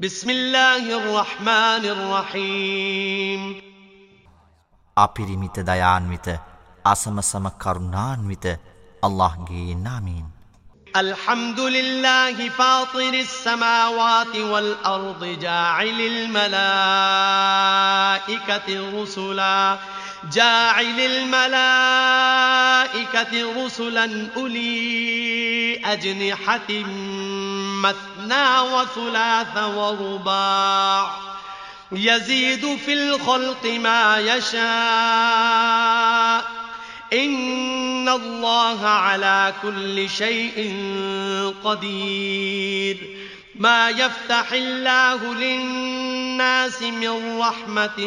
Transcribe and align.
بسم 0.00 0.30
الله 0.30 0.84
الرحمن 0.96 1.84
الرحيم 1.84 3.62
අපිරිමිත 4.96 5.56
දයාන්විත 5.70 6.28
අසමසම 6.84 7.46
කරුණාන්විත 7.62 8.46
අල්ලාහ්ගේ 9.02 9.74
නාමයෙන් 9.86 10.26
الحمد 10.96 11.60
لله 11.60 12.48
فاطر 12.48 13.12
السماوات 13.14 14.36
والأرض 14.36 15.24
جاعل 15.42 16.00
الملائكة 16.00 16.68
رسلا 19.02 19.78
جاعل 20.32 21.00
الملائكة 21.00 22.44
رسلا 23.64 24.28
أولي 24.36 25.76
أجنحة 25.84 26.70
مثنى 27.82 28.58
وثلاث 28.60 29.64
ورباع 29.64 31.10
يزيد 31.92 32.76
في 32.76 32.92
الخلق 32.92 33.66
ما 33.66 34.18
يشاء 34.18 34.58
إن 37.12 38.08
الله 38.08 38.86
على 38.86 39.54
كل 39.62 40.10
شيء 40.10 40.74
قدير 41.64 43.18
ما 43.54 43.90
يفتح 43.90 44.52
الله 44.52 45.34
للناس 45.34 46.82
من 46.82 47.38
رحمة 47.38 47.98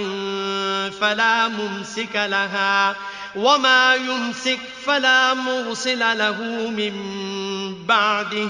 فلا 1.01 1.47
ممسك 1.47 2.15
لها 2.15 2.95
وما 3.35 3.95
يمسك 3.95 4.59
فلا 4.85 5.33
مرسل 5.33 5.99
له 5.99 6.41
من 6.69 6.93
بعده 7.85 8.49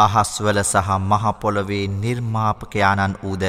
අහස්වල 0.00 0.58
සහ 0.62 0.88
මහපොළොවේ 1.02 1.86
නිර්මාපකයාණන් 1.94 3.20
වූද 3.22 3.44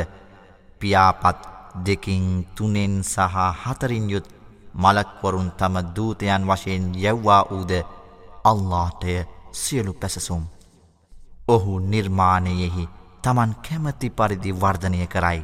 පියාපත් 0.80 1.40
දෙකින් 1.86 2.26
තුනෙන් 2.56 3.04
සහ 3.04 3.36
හතරින් 3.62 4.10
යුත් 4.10 4.28
මලක්වරුන් 4.74 5.52
තම 5.52 5.76
දූතයන් 5.96 6.44
වශයෙන් 6.44 6.86
යැව්වා 6.96 7.44
වූද 7.46 7.72
අල්ලාටය 8.44 9.14
සියලු 9.54 9.94
පැසසුම්. 9.94 10.44
ඔහු 11.48 11.80
නිර්මාණයෙහි 11.82 12.90
තමන් 13.22 13.52
කැමති 13.60 14.10
පරිදි 14.10 14.52
වර්ධනය 14.54 15.08
කරයි. 15.08 15.42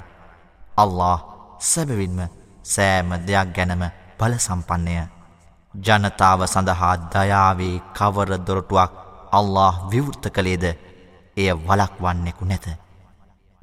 අල්له 0.77 1.19
සැබවින්ම 1.61 2.19
සෑම 2.63 3.09
දෙයක් 3.27 3.49
ගැනම 3.55 3.83
පලසම්පන්නය 4.17 4.95
ජනතාව 5.75 6.41
සඳහා 6.45 6.95
දයාවේ 7.13 7.81
කවර 7.93 8.31
දොරටුවක් 8.39 8.91
අල්له 9.31 9.73
විවෘත 9.91 10.23
කළේද? 10.29 10.65
එය 11.37 11.49
වලක් 11.57 11.93
වන්නෙකු 11.99 12.45
නැත. 12.45 12.65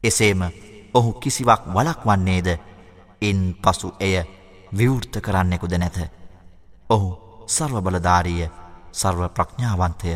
එසේම 0.05 0.43
ඔහු 0.95 1.13
කිසිවක් 1.15 1.63
වලක් 1.69 2.01
වන්නේද 2.05 2.49
ඉන් 3.23 3.41
පසු 3.57 3.89
එය 4.01 4.17
විවෘත 4.73 5.15
කරන්නෙකුද 5.21 5.75
නැත. 5.75 5.99
ඔහු 6.91 7.09
සර්වබලධාරීය 7.49 8.51
සර්ව 8.93 9.21
ප්‍රඥාවන්තය 9.29 10.11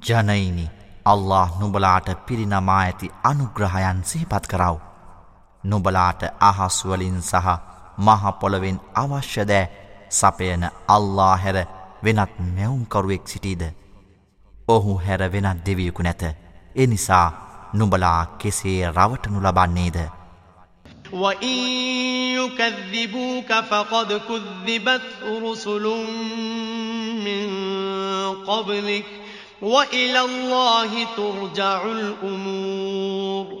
ජනයිනි 0.00 0.70
අල්له 1.04 1.48
නුබලාට 1.58 2.08
පිරිනමා 2.26 2.78
ඇති 2.78 3.12
අනුග්‍රහයන් 3.22 4.04
සිහිපත් 4.04 4.46
කරව. 4.46 4.76
නුබලාට 5.64 6.22
අහස්වලින් 6.40 7.22
සහ 7.22 7.48
මහපොළවෙන් 7.98 8.78
අවශ්‍ය 8.94 9.42
දෑ 9.44 9.70
සපයන 10.10 10.62
අල්ලා 10.88 11.36
හැර 11.36 11.58
වෙනත් 12.04 12.32
නැවුම්කරුවෙක් 12.48 13.24
සිටීද. 13.24 13.62
ඔහු 14.68 14.92
හැර 14.98 15.22
වෙනත් 15.32 15.66
දෙවියකු 15.66 16.02
නැත. 16.02 16.22
එනිසා 16.75 17.31
නුබලා 17.75 18.27
කෙසේ 18.39 18.85
රවටනු 18.85 19.41
ලබන්නේද. 19.41 19.97
وَإِن 21.13 21.57
يُكَذِّبُوكَ 22.35 23.53
فَقَدْ 23.53 24.13
كُذِّبَتْ 24.13 25.23
رُسُلٌ 25.23 26.05
مِّن 27.23 27.49
قَبْلِكَ 28.35 29.05
وَإِلَى 29.61 30.21
اللَّهِ 30.21 31.03
تُرْجَعُ 31.03 31.85
الْأُمُورُ 31.85 33.60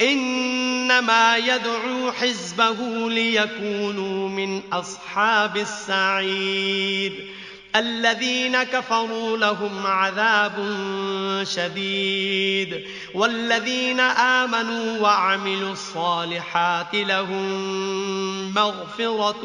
إِنَّمَا 0.00 1.36
يَدْعُو 1.36 2.12
حِزْبَهُ 2.12 3.08
لِيَكُونُوا 3.10 4.28
مِنْ 4.28 4.62
أَصْحَابِ 4.72 5.56
السَّعِيرِ 5.56 7.12
الذين 7.76 8.62
كفروا 8.62 9.38
لهم 9.38 9.86
عذاب 9.86 10.52
شديد 11.42 12.84
والذين 13.14 14.00
آمنوا 14.00 15.00
وعملوا 15.00 15.72
الصالحات 15.72 16.94
لهم 16.94 17.48
مغفرة 18.54 19.44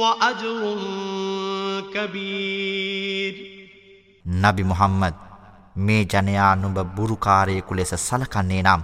وأجر 0.00 0.78
كبير 1.94 3.34
නබි 4.26 4.64
මුහම්මද් 4.64 5.14
මේ 5.76 6.04
ජනයා 6.04 6.54
නුඹ 6.54 6.78
බුරුකාරයෙකු 6.96 7.74
ලෙස 7.74 7.92
සලකන්නේ 7.94 8.62
නම් 8.62 8.82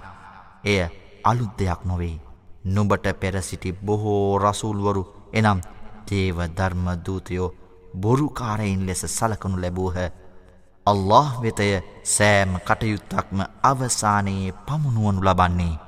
එය 0.66 0.80
අලුත් 1.24 1.52
දෙයක් 1.58 1.80
නොවේ. 1.84 2.20
නුඹට 2.66 3.06
පෙර 3.20 3.36
සිටි 3.40 3.76
බොහෝ 3.80 4.38
රසූල්වරු 4.38 5.02
එනම් 5.32 5.60
දේව 6.06 6.38
ධර්ම 6.50 6.86
දූතයෝ 7.06 7.54
බොරුකාරයින් 7.94 8.86
ලෙස 8.86 9.02
සලකනු 9.08 9.56
ලැබූහ. 9.56 9.96
අල්له 10.86 11.28
වෙතය 11.42 11.70
සෑම 12.06 12.52
කටයුත්තක්ම 12.58 13.38
අවසානයේ 13.62 14.56
පමුණුවනු 14.66 15.20
ලබන්නේ. 15.22 15.78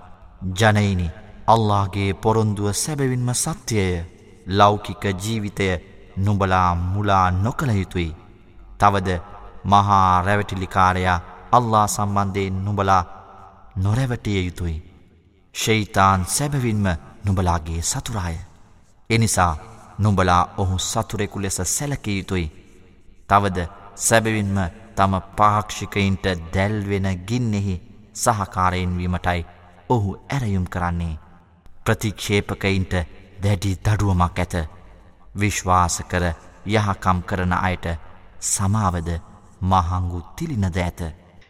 ජනයිනි 0.53 1.09
අල්لهගේ 1.47 2.10
පොරොන්දුව 2.15 2.72
සැබවින්ම 2.75 3.31
සත්‍යය 3.34 3.93
ලෞකික 4.49 5.05
ජීවිතය 5.22 5.69
නුඹලා 6.16 6.71
මුලා 6.75 7.27
නොකළ 7.37 7.72
යුතුයි. 7.72 8.16
තවද 8.78 9.09
මහා 9.65 10.22
රැවටිලිකාරයා 10.22 11.21
අල්ලා 11.53 11.87
සම්බන්ධයෙන් 11.87 12.59
නුඹලා 12.65 13.03
නොරැවටිය 13.78 14.40
යුතුයි 14.46 14.78
ශෛතාන් 15.56 16.25
සැබවින්ම 16.28 16.90
නුබලාගේ 17.25 17.82
සතුරාය 17.84 18.38
එනිසා 19.09 19.53
නුඹලා 20.00 20.44
ඔහු 20.58 20.78
සතුරෙකු 20.82 21.41
ලෙස 21.41 21.58
සැලකිය 21.67 22.17
යුතුයි. 22.17 22.47
තවද 23.29 23.67
සැබවින්ම 23.97 24.58
තම 24.96 25.14
පාක්ෂිකයින්ට 25.38 26.26
දැල්වෙන 26.53 27.08
ගින්නෙහි 27.28 27.76
සහකාරයෙන් 28.16 28.97
වීමටයි 28.97 29.46
ඔහු 29.90 30.16
ඇරයුම් 30.29 30.66
කරන්නේ. 30.67 31.20
ප්‍රතික්ෂේපකයින්ට 31.85 32.94
දැඩි 33.44 33.76
දඩුවමක් 33.85 34.40
ඇත. 34.40 34.55
විශ්වාස 35.40 35.97
කර 36.11 36.26
යහකම් 36.67 37.20
කරන 37.23 37.53
අයට 37.59 37.85
සමාවද 38.44 39.09
මහංගු 39.64 40.20
තිලිනද 40.35 40.78
ඇත. 40.78 41.02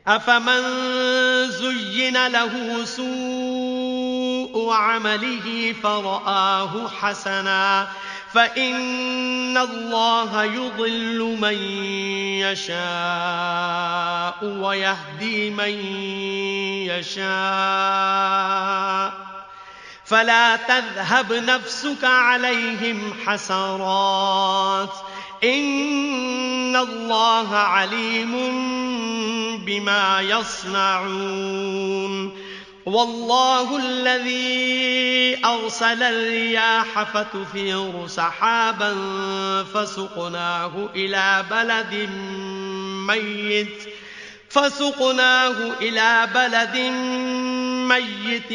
أفمن 0.06 1.17
زين 1.59 2.27
له 2.27 2.85
سوء 2.85 4.73
عمله 4.73 5.75
فرآه 5.83 6.89
حسنا 6.89 7.89
فإن 8.35 9.59
الله 9.59 10.45
يضل 10.45 11.37
من 11.41 11.55
يشاء 12.47 14.45
ويهدي 14.45 15.51
من 15.51 15.75
يشاء 16.93 18.39
فلا 20.05 20.57
تذهب 20.57 21.33
نفسك 21.33 22.05
عليهم 22.05 23.13
حسرات 23.27 24.93
إن 25.45 26.77
الله 26.77 27.57
عليم 27.57 28.33
بما 29.67 30.21
يصنعون 30.21 31.69
والله 32.87 33.77
الذي 33.77 35.39
أرسل 35.45 36.03
الرياح 36.03 37.03
فتثير 37.03 38.07
سحابا 38.07 38.97
فسقناه 39.75 40.89
إلى 40.95 41.45
بلد 41.51 42.09
ميت 43.09 43.98
فسقناه 44.51 45.73
إلى 45.81 46.29
بلد 46.35 46.77
ميت 47.89 48.53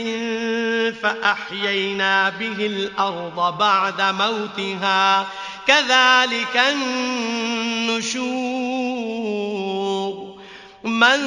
فأحيينا 0.95 2.29
به 2.29 2.65
الأرض 2.65 3.57
بعد 3.57 4.01
موتها. 4.01 5.27
كذلك 5.67 6.63
النشور. 6.71 8.13
من 10.83 11.19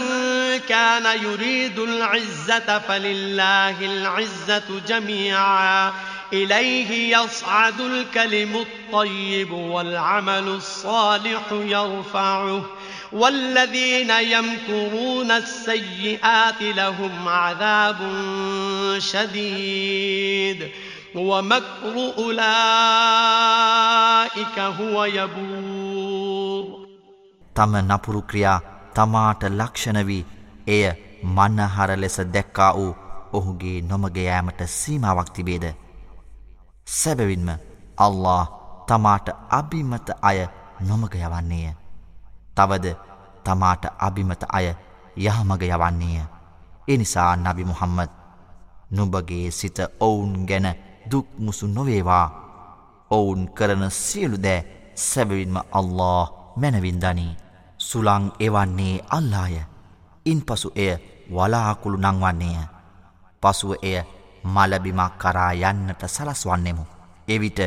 كان 0.68 1.22
يريد 1.22 1.78
العزة 1.78 2.78
فلله 2.78 3.80
العزة 3.80 4.80
جميعا. 4.88 5.92
إليه 6.32 7.16
يصعد 7.18 7.80
الكلم 7.80 8.56
الطيب 8.56 9.52
والعمل 9.52 10.48
الصالح 10.48 11.42
يرفعه. 11.52 12.64
والذين 13.16 14.10
يمكرون 14.10 15.30
السيئات 15.30 16.62
لهم 16.62 17.28
عذاب 17.28 17.96
شديد. 19.00 20.70
ومكر 21.16 21.94
أولئك 22.18 22.56
هو 24.58 25.04
يبور. 25.04 26.86
තම 27.54 27.76
නපුරු 27.76 28.20
ක්‍රියා 28.20 28.60
තමාට 28.94 29.44
ලක්ෂණ 29.44 29.98
වී 30.02 30.24
එය 30.68 30.90
මනහර 31.24 31.90
ලෙස 31.96 32.20
දැක්කා 32.20 32.72
වූ 32.72 32.94
ඔහුගේ 33.32 33.80
නොමග 33.80 34.16
යාමට 34.16 34.62
සීමාවක් 34.62 35.28
තිබේද? 35.34 35.64
සැබවින්ම 36.86 37.48
අල්ලා 37.98 38.42
තමාට 38.88 39.28
අභිමත 39.50 40.10
අය 40.22 40.38
නොමග 40.82 41.14
යවන්නේය. 41.16 41.85
තවද 42.56 42.86
තමාට 43.44 43.84
අභිමත 43.98 44.42
අය 44.48 44.66
යහමග 45.18 45.62
යවන්නේය. 45.64 46.24
එනිසා 46.88 47.36
නබි 47.36 47.64
මුහම්මද 47.64 48.10
නුබගේ 48.90 49.50
සිත 49.50 49.78
ඔවුන් 50.00 50.46
ගැන 50.46 50.66
දුක්මුසු 51.10 51.66
නොවේවා. 51.68 52.26
ඔවුන් 53.10 53.42
කරන 53.48 53.90
සියලු 53.92 54.36
දෑ 54.38 54.66
සැබවින්ම 54.96 55.56
අල්له 55.72 56.32
මැනවින්දනී 56.56 57.36
සුළං 57.80 58.24
එවන්නේ 58.40 59.04
අල්ලාය 59.08 59.56
ඉන් 60.26 60.40
පසු 60.42 60.68
එය 60.76 60.92
වලාකුළු 61.28 61.98
නංවන්නේය. 61.98 62.66
පසුව 63.42 63.72
එය 63.82 63.98
මලබිමක් 64.44 65.18
කරා 65.18 65.52
යන්නට 65.52 66.02
සලස්වන්නෙමු. 66.06 66.84
එවිට 67.28 67.58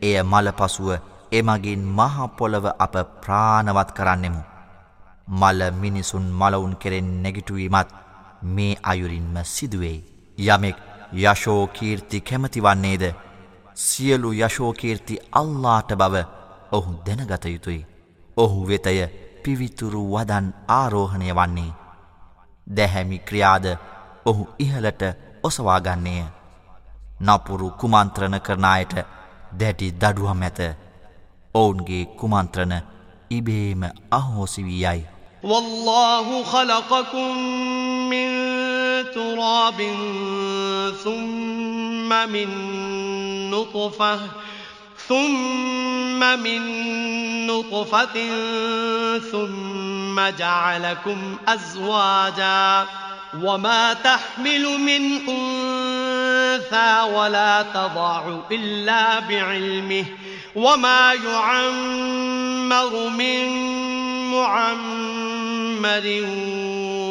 එය 0.00 0.22
මල 0.22 0.52
පසුව 0.52 0.88
එමගින් 1.30 1.82
මහපොළව 1.90 2.64
අප 2.78 2.94
ප්‍රාණවත් 3.20 3.90
කරන්නෙමු. 3.92 4.42
මල 5.30 5.60
මිනිසුන් 5.72 6.26
මලවුන් 6.32 6.76
කෙරෙන් 6.76 7.08
නැගිටුවීමත් 7.22 7.88
මේ 8.44 8.76
අයුරින්ම 8.82 9.36
සිදුවෙයි. 9.44 10.04
යමෙක් 10.38 10.76
යශෝකීර්ති 11.14 12.20
කැමතිවන්නේද 12.22 13.04
සියලු 13.76 14.32
යශෝකීර්ති 14.34 15.20
අල්ලාට 15.32 15.90
බව 15.94 16.24
ඔහු 16.72 16.94
දැනගත 17.06 17.44
යුතුයි. 17.46 17.86
ඔහු 18.36 18.68
වෙතය 18.68 18.96
පිවිතුරු 19.44 20.02
වදන් 20.06 20.46
ආරෝහණය 20.70 21.30
වන්නේ. 21.32 21.72
දැහැමි 22.66 23.18
ක්‍රියාද 23.20 23.66
ඔහු 24.24 24.48
ඉහලට 24.58 25.02
ඔසවාගන්නේය. 25.42 26.24
නපුරු 27.20 27.70
කුමන්ත්‍රණ 27.72 28.40
කරනායට 28.40 28.94
දැටි 29.52 29.92
දඩුවම් 29.92 30.42
ඇත. 30.42 30.87
ඔවුන්ගේ 31.55 32.05
කුමන්ත්‍රණ 32.05 32.73
ඉබේම 33.31 33.83
අහෝසි 34.11 34.63
වී 34.63 34.79
යයි. 34.83 35.03
والله 35.43 36.43
خلقكم 36.43 37.37
من 38.09 38.29
تراب 39.13 39.79
ثم 41.03 42.29
من 42.29 42.49
نطفة 43.51 44.19
ثم 45.07 46.39
من 46.39 46.61
نطفة 47.47 48.17
ثم 49.31 50.29
جعلكم 50.29 51.37
أزواجا 51.47 52.85
وما 53.43 53.93
تحمل 53.93 54.63
من 54.79 55.29
أنثى 55.29 57.11
ولا 57.13 57.61
تضع 57.63 58.39
إلا 58.51 59.19
بعلمه 59.19 60.05
وما 60.54 61.12
يعمر 61.12 63.08
من 63.08 63.48
معمر 64.30 66.06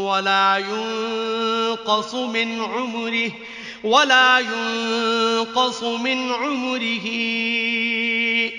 ولا 0.07 0.57
ينقص 0.57 2.13
من 2.13 2.61
عمره 2.61 3.31
ولا 3.83 4.39
ينقص 4.39 5.83
من 5.83 6.31
عمره 6.31 7.07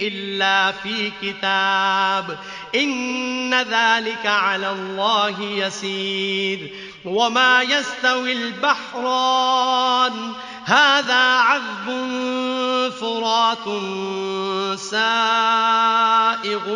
إلا 0.00 0.72
في 0.72 1.12
كتاب 1.22 2.38
إن 2.74 3.54
ذلك 3.54 4.26
على 4.26 4.70
الله 4.70 5.42
يسير 5.42 6.70
وما 7.04 7.62
يستوي 7.62 8.32
البحران 8.32 10.32
هذا 10.64 11.22
عذب 11.22 11.88
فرات 13.00 13.64
سائغ 14.78 16.66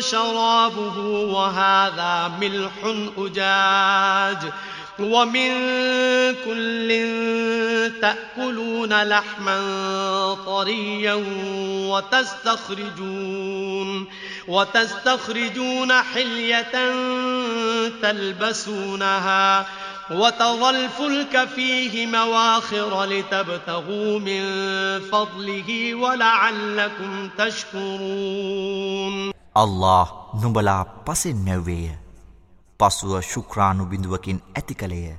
شرابه 0.00 0.98
وهذا 1.08 2.32
ملح 2.40 2.72
أجاج 3.18 4.52
ومن 4.98 5.50
كل 6.44 6.88
تأكلون 8.02 9.02
لحما 9.02 9.58
طريا 10.46 11.24
وتستخرجون 12.58 13.28
وتستخرجون 14.48 15.92
حلية 15.92 16.92
تلبسونها 18.02 19.66
وترى 20.11 20.69
الفلك 20.69 21.45
فيه 21.45 22.07
مواخر 22.07 23.05
لتبتغوا 23.05 24.19
من 24.19 24.41
فضله 25.01 25.95
ولعلكم 25.95 27.29
تشكرون 27.37 29.15
الله 29.55 30.07
නුඹලා 30.33 30.85
පසෙන් 31.05 31.37
මැව්වේය. 31.37 31.97
පසුව 32.79 33.21
ශුක්‍රාණු 33.23 33.85
බිඳුවකින් 33.85 34.39
ඇති 34.55 34.75
කළේය. 34.75 35.15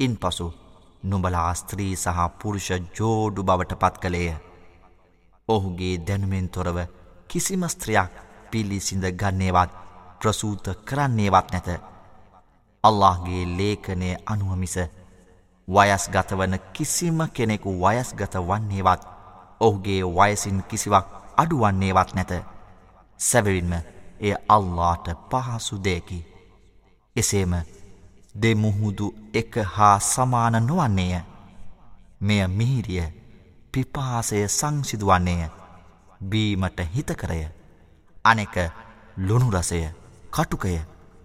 ඉන් 0.00 0.14
පසු 0.16 0.46
නුඹලා 1.02 1.54
ස්ත්‍රී 1.54 1.94
සහ 1.96 2.18
පුරුෂ 2.40 2.68
ජෝඩු 2.98 3.42
බවට 3.42 3.72
පත් 3.78 3.96
කළේය. 3.98 4.34
ඔහුගේ 5.48 5.94
දැනුමෙන් 6.06 6.48
තොරව 6.48 6.78
කිසිම 7.30 7.62
ස්ත්‍රයක් 7.68 8.12
පිළිසිඳ 8.50 9.04
ගන්නේවත් 9.12 9.70
ප්‍රසූත 10.20 10.66
කරන්නේවත් 10.84 11.48
නැත. 11.52 11.68
අල්لهගේ 12.83 13.43
ලේඛනය 13.47 14.09
අනුවමිස 14.25 14.77
වයස්ගත 15.67 16.31
වන 16.31 16.59
කිසිම 16.73 17.19
කෙනෙකු 17.29 17.71
වයස්ගත 17.75 18.33
වන්නේවත් 18.41 19.01
ඔහුගේ 19.59 20.01
වයසින් 20.11 20.63
කිසිවක් 20.63 21.05
අඩුවන්නේවත් 21.37 22.13
නැත. 22.13 22.31
සැබවින්ම 23.19 23.73
එය 24.19 24.33
අල්ලාට 24.47 25.07
පහසු 25.29 25.75
දෙයකි. 25.79 26.19
එසේම 27.15 27.53
දෙමුහුදු 28.35 29.07
එක 29.33 29.55
හා 29.67 29.99
සමාන 30.01 30.55
නොවන්නේය. 30.63 31.21
මෙය 32.21 32.47
මිහිරිය 32.49 33.05
පිපාසය 33.73 34.47
සංසිදුවන්නේය 34.49 35.49
බීමට 36.21 36.79
හිතකරය. 36.93 37.41
අනෙක 38.25 38.55
ලුණුරසය 39.17 39.81
කටුකය 40.31 40.79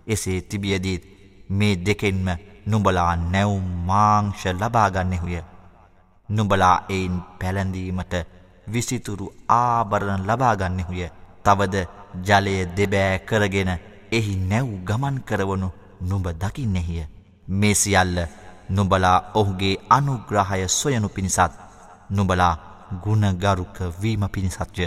එසේ 0.06 0.40
තිබියදීත් 0.42 1.11
මේ 1.52 1.74
දෙකෙන්ම 1.78 2.28
නුඹලා 2.66 3.16
නැවුම් 3.24 3.66
මාංශ 3.86 4.44
ලබාගන්නෙහුය. 4.52 5.38
නුඹලා 6.28 6.76
එයින් 6.88 7.16
පැළඳීමට 7.40 8.14
විසිතුරු 8.66 9.26
ආභරණ 9.50 10.26
ලබාගන්නෙහුය. 10.28 11.08
තවද 11.44 11.76
ජලය 12.20 12.56
දෙබෑ 12.76 13.18
කරගෙන 13.20 13.70
එහි 14.12 14.34
නැව් 14.44 14.68
ගමන් 14.84 15.16
කරවනු 15.22 15.68
නුඹ 16.02 16.26
දකින්නෙහිය. 16.34 17.04
මේ 17.52 17.74
සියල්ල 17.74 18.18
නුඹලා 18.70 19.18
ඔහුගේ 19.34 19.76
අනුග්‍රහය 19.90 20.68
සොයනු 20.70 21.08
පිණිසත් 21.08 21.52
නුඹලා 22.10 22.54
ගුණගරුක 23.02 23.76
වීම 24.00 24.28
පිණිසත්ය. 24.28 24.86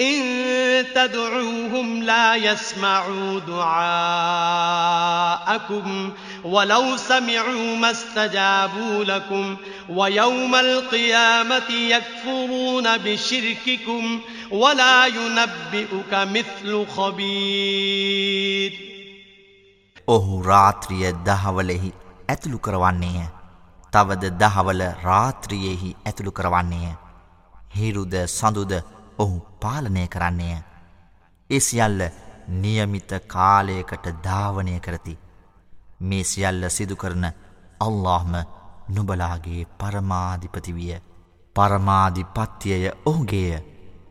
إن 0.00 0.84
تدعوهم 0.94 2.02
لا 2.02 2.36
يسمعوا 2.36 3.40
دعاءكم 3.40 3.72
ولو 6.44 6.96
سمعوا 6.96 7.76
ما 7.76 7.90
استجابوا 7.90 9.04
لكم 9.04 9.56
ويوم 9.88 10.54
القيامة 10.54 11.70
يكفرون 11.70 12.98
بشرككم 12.98 14.20
ولا 14.50 15.06
ينبئك 15.06 16.12
مثل 16.12 16.86
خبير 16.96 18.88
ඔහු 20.08 20.42
රාත්‍රිය 20.42 21.12
දහවලෙහි 21.24 21.90
ඇතුළු 22.28 22.58
කරවන්නේය. 22.58 23.24
තවද 23.92 24.24
දහවල 24.42 24.82
රාත්‍රියෙහි 25.02 25.90
ඇතුළු 26.06 26.32
කරවන්නේය. 26.32 26.92
හිරුද 27.76 28.14
සඳුද 28.28 28.72
ඔහු 29.17 29.39
පාලනය 29.61 30.07
කරන්නේය. 30.07 30.57
ඒ 31.49 31.59
සියල්ල 31.59 32.01
නියමිත 32.47 33.11
කාලයකට 33.27 34.05
ධාවනය 34.23 34.79
කරති. 34.79 35.19
මේ 36.01 36.23
සියල්ල 36.23 36.69
සිදු 36.69 36.95
කරන 36.95 37.25
අල්لهම 37.79 38.33
නුබලාගේ 38.89 39.65
පරමාධිපතිවිය 39.77 40.93
පරමාධිපත්තියය 41.55 42.85
ඔහුගේය 43.05 43.51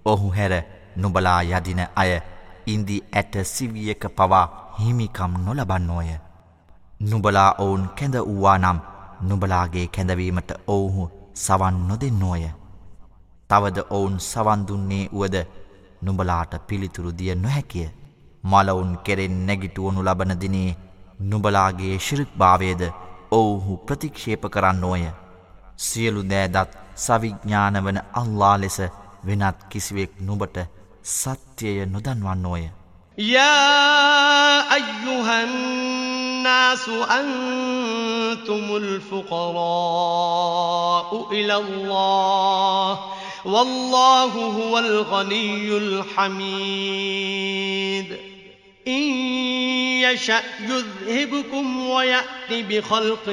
ඔහු 0.04 0.30
හැර 0.30 0.52
නුබලා 0.96 1.40
යදින 1.42 1.80
අය 1.96 2.12
ඉන්දි 2.66 2.96
ඇට 3.12 3.34
සිවියක 3.44 4.04
පවා 4.10 4.46
හිමිකම් 4.78 5.32
නොලබන්නෝය. 5.44 6.10
නුබලා 7.02 7.50
ඔවුන් 7.58 7.88
කැඳ 7.90 8.16
වූවා 8.18 8.58
නම් 8.58 8.78
නුබලාගේ 9.22 9.86
කැඳවීමට 9.88 10.50
ඔවුහු 10.66 11.10
සවන් 11.36 11.76
නොදෙන්නෝය. 11.88 12.44
තවද 13.52 13.78
ඔවුන් 13.90 14.16
සවන්දුන්නේ 14.22 15.04
වුවද 15.12 15.36
නුඹලාට 16.02 16.52
පිළිතුරු 16.66 17.10
දිය 17.12 17.34
නොහැකිය. 17.36 17.88
මලවුන් 18.44 18.92
කෙරෙන් 19.04 19.36
නැගිටුවනු 19.46 20.00
ලබන 20.02 20.32
දිනේ 20.40 20.70
නුබලාගේ 21.22 21.96
ශිරික් 21.98 22.30
භාවයද 22.38 22.82
ඔවුහු 23.30 23.72
ප්‍රතික්ෂේප 23.78 24.42
කරන්න 24.50 24.84
ඕය. 24.84 25.04
සියලු 25.78 26.22
දෑදත් 26.24 26.70
සවිඥ්ඥාන 26.96 27.76
වන 27.84 27.98
අල්ලා 28.12 28.56
ලෙස 28.56 28.78
වෙනත් 29.26 29.58
කිසිවෙක් 29.70 30.12
නුබට 30.20 30.56
සත්‍යය 31.12 31.78
නොදන්වන්න 31.86 32.44
ඕය. 32.46 32.64
යා 33.18 34.56
අයුහන්නාසු 34.70 36.14
අන්තුමුල් 37.10 38.88
ෆුකොරෝ 39.08 41.00
ඉලල්له. 41.32 43.21
والله 43.44 44.24
هو 44.24 44.78
الغني 44.78 45.76
الحميد. 45.76 47.32
إن 48.88 49.02
يشأ 50.02 50.42
يذهبكم 50.60 51.88
ويأت 51.88 52.50
بخلق 52.50 53.28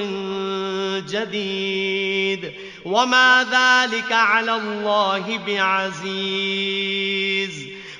جديد. 1.09 2.53
وما 2.85 3.43
ذلك 3.43 4.11
على 4.11 4.55
الله 4.55 5.39
بعزيز. 5.47 7.51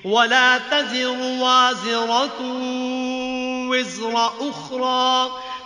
ولا 0.03 0.57
تزر 0.57 1.17
وازرة 1.17 2.41
وزر 3.69 4.31
أخرى. 4.49 5.31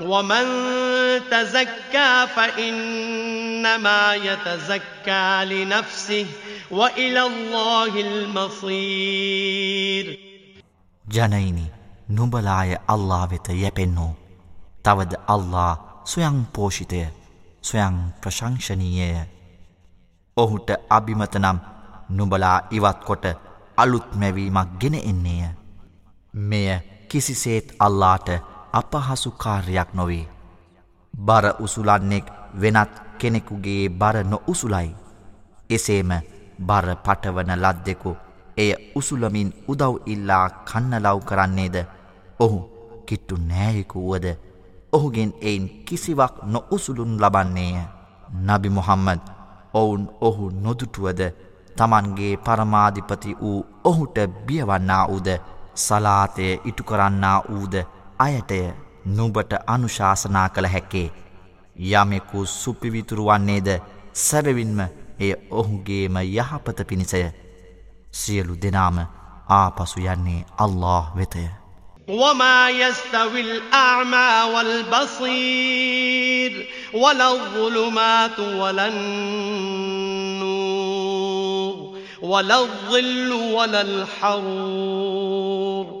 ومن 0.00 0.44
تزكى 1.30 2.26
فإنما 2.36 4.14
يتزكى 4.14 5.44
لنفسه 5.44 6.26
وإلى 6.70 7.22
الله 7.22 8.00
المصير 8.00 10.18
ජනයිනි 11.04 11.70
නුඹලාය 12.08 12.76
අල්ලා 12.88 13.26
වෙත 13.26 13.48
යැපෙන්නෝ 13.54 14.14
තවද 14.84 15.12
අල්ලා 15.28 15.76
සොයං 16.04 16.46
පෝෂිතය 16.54 17.06
සොයං 17.62 18.14
ප්‍රශංෂනීයය 18.20 19.16
ඔහුට 20.36 20.70
අභිමත 20.90 21.34
නම් 21.34 21.58
නුඹලා 22.10 22.60
ඉවත් 22.70 23.04
කොට 23.04 23.24
අලුත් 23.78 24.14
මැවීමක් 24.14 24.78
ගෙන 24.80 24.94
එන්නේය 25.02 25.50
මෙය 26.34 26.80
කිසිසේත් 27.08 27.74
අල්ලාට 27.78 28.28
අපහසු 28.71 29.31
කාර්යක් 29.33 29.89
නොවේ. 29.93 30.27
බර 31.13 31.45
උසුලන්නෙක් 31.59 32.25
වෙනත් 32.53 32.91
කෙනෙකුගේ 33.19 33.89
බර 33.91 34.15
නො 34.23 34.37
උසුලයි. 34.47 34.95
එසේම 35.69 36.11
බර 36.59 36.85
පටවන 36.97 37.51
ලද්දෙකු 37.55 38.11
එය 38.57 38.71
උසුලමින් 38.95 39.49
උදව් 39.67 39.93
ඉල්ලා 40.05 40.45
කන්නලව් 40.61 41.19
කරන්නේද 41.25 41.75
ඔහු 42.39 42.59
කිට්ටු 43.05 43.35
නෑයෙකු 43.39 43.97
වුවද 43.99 44.25
ඔහුගෙන් 44.93 45.31
එයින් 45.41 45.65
කිසිවක් 45.85 46.33
නො 46.43 46.59
උසුළුන් 46.71 47.13
ලබන්නේය. 47.17 47.75
නබි 48.39 48.69
මොහම්මද 48.69 49.21
ඔවුන් 49.73 50.03
ඔහු 50.21 50.43
නොදුටුවද 50.57 51.21
තමන්ගේ 51.77 52.37
පරමාධිපති 52.37 53.37
වූ 53.41 53.65
ඔහුට 53.83 54.17
බියවන්නා 54.45 55.07
වූද 55.07 55.27
සලාතය 55.75 56.45
ඉටු 56.65 56.83
කරන්නා 56.83 57.39
වූද 57.49 57.75
අයටය 58.23 58.73
නුබට 59.11 59.53
අනුශාසනා 59.67 60.49
කළ 60.49 60.67
හැක්කේ 60.67 61.11
යමෙකු 61.93 62.47
සුපිවිතුරු 62.47 63.27
වන්නේද 63.27 63.69
සැබවින්ම 64.15 64.79
එය 65.19 65.35
ඔහුගේම 65.51 66.17
යහපත 66.17 66.87
පිණිසය 66.89 67.25
සියලු 68.13 68.57
දෙනාම 68.57 69.07
ආපසු 69.51 69.99
යන්නේ 70.07 70.45
අල්له 70.57 71.11
වෙතය. 71.15 71.49
وما 72.09 72.71
يستوي 72.71 73.41
الأعمى 73.41 74.53
والبصير 74.53 76.67
ولا 76.93 77.31
الظلمات 77.31 78.39
ولا 78.39 78.87
النور 78.87 79.91
ولا 82.21 82.59
الظل 82.59 83.31
ولا 83.31 83.81
الحرور 83.81 86.00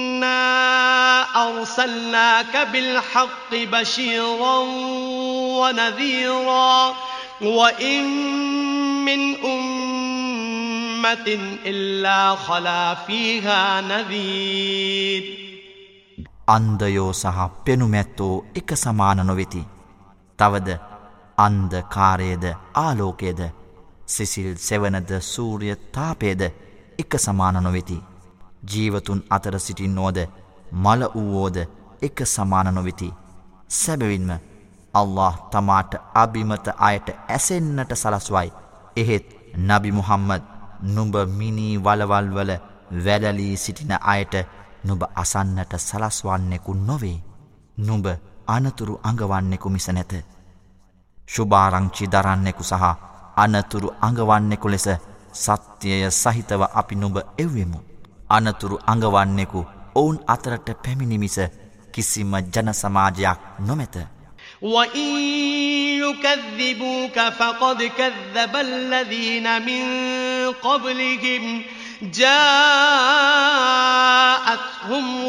أرسلناك 1.40 2.68
بالحق 2.72 3.54
بشيرا 3.54 4.58
ونذيرا 5.60 6.94
وإن 7.42 8.04
من 9.04 9.36
أمة 9.36 11.28
إلا 11.66 12.34
خلا 12.36 12.94
فيها 12.94 13.80
نذير 13.80 15.46
අන්දයෝ 16.46 17.12
සහ 17.12 17.38
පෙනුමැත්තෝ 17.64 18.44
එක 18.56 18.70
සමාන 18.74 19.26
නොවෙති. 19.26 19.62
තවද 20.38 20.68
අන්දකාරයද 21.38 22.44
ආලෝකයද 22.74 23.40
සිසිල් 24.06 24.50
සෙවනද 24.56 25.10
සූරිය 25.20 25.76
තාපයද 25.94 26.42
එක 26.98 27.12
සමාන 27.18 27.62
නොවෙති. 27.62 27.98
ජීවතුන් 28.72 29.24
අතර 29.30 29.58
සිටින් 29.58 29.94
නෝද 29.94 30.18
මල 30.73 31.01
වූවෝද 31.15 31.57
එක 32.01 32.17
සමාන 32.25 32.73
නොවෙති. 32.75 33.13
සැබවින්ම 33.69 34.31
අල්له 34.93 35.33
තමාට 35.51 35.93
අභිමත 36.13 36.67
අයට 36.79 37.07
ඇසෙන්න්නට 37.27 37.91
සලස්වයි. 37.93 38.51
එහෙත් 38.95 39.27
නබි 39.59 39.91
මුහම්මද 39.91 40.43
නුඹ 40.85 41.15
මිනී 41.29 41.77
වලවල්වල 41.77 42.51
වැලලී 42.97 43.57
සිටින 43.57 43.93
අයට 44.03 44.33
නුබ 44.83 45.01
අසන්නට 45.15 45.73
සලස්වන්නෙකු 45.79 46.73
නොවේ. 46.75 47.23
නුඹ 47.77 48.07
අනතුරු 48.47 48.99
අඟවන්නෙකු 49.03 49.69
මිස 49.69 49.87
නැත. 49.89 50.13
ශුභාරංචි 51.27 52.07
දරන්නෙකු 52.07 52.63
සහ 52.63 52.83
අනතුරු 53.37 53.89
අඟවන්නෙකු 54.01 54.67
ලෙස 54.69 54.87
සත්‍යය 55.33 56.09
සහිතව 56.11 56.61
අපි 56.73 56.95
නුඹ 56.95 57.17
එව්වෙමු. 57.37 57.79
අනතුරු 58.29 58.75
අඟවන්නෙකු 58.85 59.65
ඔවුන් 59.94 60.18
අතරට 60.28 60.70
පැමිණිමිස 60.84 61.38
කිසිම 61.92 62.36
ජනසමාජයක් 62.38 63.38
නොමැත. 63.66 63.96
وَإِن 64.62 65.10
يُكَذِّبُوكَ 66.00 67.16
فَقَدْ 67.38 67.82
كَذَّبَ 67.82 68.56
الَّذِينَ 68.56 69.62
مِن 69.62 69.82
قَبْلِهِمْ 70.52 71.62
جاءتهم 72.02 72.26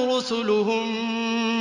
رسلهم 0.09 0.85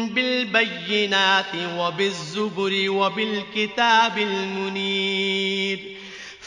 بالبينات 0.08 1.52
وبالزبر 1.78 2.90
وبالكتاب 2.90 4.18
المنير 4.18 5.96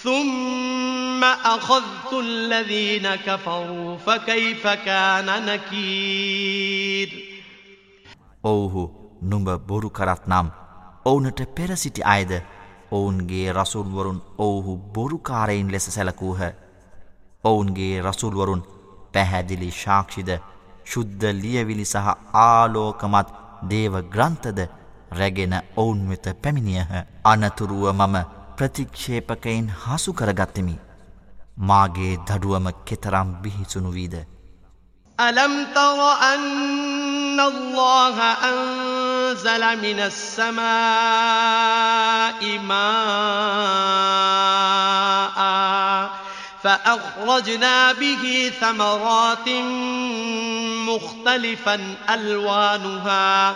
ثم 0.04 1.24
أخذت 1.24 2.14
الذين 2.14 3.16
كفروا 3.18 3.98
فكيف 3.98 4.68
كان 4.68 5.46
نكير 5.46 7.10
ඔවුහු 8.44 8.84
නුඹ 9.22 9.50
බොරු 9.62 9.90
කරත් 9.92 10.24
නම් 10.28 10.48
ඔවුනට 11.06 11.40
පෙරසිටි 11.56 12.02
අයද 12.06 12.32
ඔවුන්ගේ 12.92 13.54
රසුල්වරුන් 13.54 14.20
ඔවුහු 14.38 14.78
බොරුකාරයින් 14.94 15.72
ලෙස 15.72 15.86
සැලකූහ. 15.88 16.42
ඔවුන්ගේ 17.44 18.02
රසුල්වරුන් 18.02 18.64
පැහැදිලි 19.14 19.72
ශාක්ෂිද 19.74 20.30
ශුද්ධ 20.86 21.26
ලියවිලි 21.34 21.86
සහ 21.86 22.08
ආලෝකමත් 22.40 23.30
දේව 23.64 23.94
ග්‍රන්ථද 24.10 24.60
රැගෙන 25.12 25.54
ඔවුන් 25.76 26.02
වෙත 26.10 26.26
පැමිණියහ 26.42 26.92
අනතුරුව 27.24 27.86
මම 27.92 28.16
ප්‍රතික්ෂේපකයින් 28.58 29.72
හසු 29.84 30.14
කරගත්තෙමි. 30.14 30.76
මාගේ 31.60 32.14
දඩුවම 32.28 32.68
කෙතරම් 32.86 33.30
බිහිසුණු 33.44 33.94
වීද. 33.94 34.16
ألم 35.20 35.66
تر 35.76 36.00
أن 36.24 37.40
الله 37.42 38.18
أنزل 38.22 39.64
من 39.78 40.00
السماء 40.02 40.60
ماء 42.62 43.80
فأخرجنا 46.64 47.94
به 47.94 48.52
ثمرات 48.62 49.50
مختلفا 50.88 51.96
ألوانها 52.10 53.56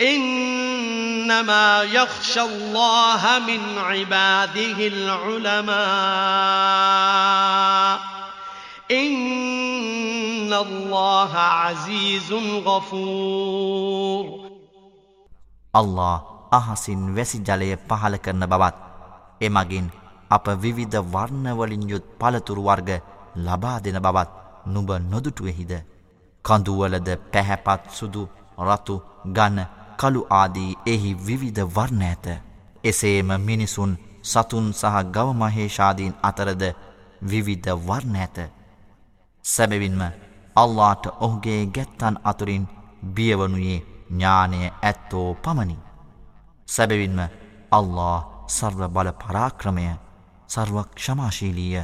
إنما 0.00 1.82
يخشى 1.82 2.42
الله 2.42 3.38
من 3.38 3.78
عباده 3.78 4.78
العلماء 4.88 5.72
إن 8.90 10.52
الله 10.52 11.32
عزيز 11.36 12.32
غفور 12.64 14.24
الله 15.74 16.32
අහසින් 16.52 17.16
වැසි 17.16 17.38
ජලය 17.40 17.70
පහල 17.88 18.14
කරන 18.16 18.44
බවත් 18.44 18.76
එමගින් 19.40 19.86
අප 20.30 20.46
විවිධ 20.62 21.00
වර්ණවලින් 21.14 21.84
යුත් 21.88 22.04
පළතුරු 22.20 22.62
වර්ග 22.62 22.90
ලබා 23.38 23.78
දෙන 23.80 23.98
බවත් 23.98 24.30
නුඹ 24.66 24.90
නොදුටුවෙහිද. 25.10 25.72
කඳුවලද 26.44 27.08
පැහැපත් 27.32 27.82
සුදු 27.90 28.22
රතු 28.58 28.94
ගන්න 29.26 29.58
කළු 29.99 30.21
ආදී 30.31 30.77
එහි 30.85 31.17
විවිධ 31.27 31.63
වර්ණ 31.75 32.03
ඇත. 32.03 32.25
එසේම 32.83 33.29
මිනිසුන් 33.39 33.97
සතුන් 34.23 34.67
සහ 34.73 34.95
ගවමහේෂාදීන් 35.13 36.15
අතරද 36.23 36.63
විවිධ 37.23 37.75
වර්ණ 37.87 38.15
ඇත. 38.17 38.37
සැබවින්ම 39.45 40.01
අල්ලාට 40.55 41.03
ඔහුගේ 41.19 41.61
ගැත්තන් 41.67 42.15
අතුරින් 42.23 42.65
බියවනුයේ 43.15 43.85
ඥානය 44.09 44.59
ඇත්තෝ 44.81 45.29
පමණි. 45.35 45.77
සැබවින්ම 46.67 47.19
අල්له 47.71 48.25
සර්ව 48.49 48.81
බල 48.89 49.09
පරාක්‍රමය 49.13 49.87
සර්ව 50.49 50.75
ක්ෂමාශීලීය. 50.95 51.83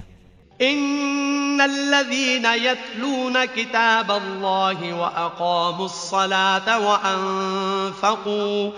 إن 1.54 1.62
الذين 1.62 2.46
يتلون 2.46 3.46
كتاب 3.46 4.12
الله 4.12 4.94
وأقاموا 4.94 5.86
الصلاة 5.86 6.80
وأنفقوا 6.80 8.72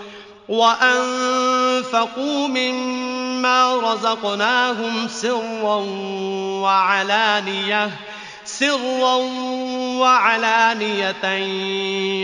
وأنفقوا 0.48 2.48
مما 2.48 3.76
رزقناهم 3.76 5.08
سرا 5.08 5.76
وعلانية 6.62 7.90
سرا 8.44 9.14
وعلانية 10.00 11.26